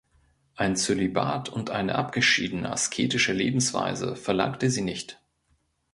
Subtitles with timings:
[0.55, 5.21] Ein Zölibat und eine abgeschiedene asketische Lebensweise verlangte sie nicht.